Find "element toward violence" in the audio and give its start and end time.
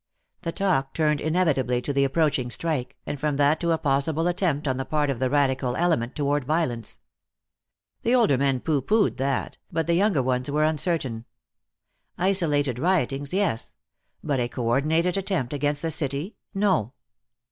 5.75-6.97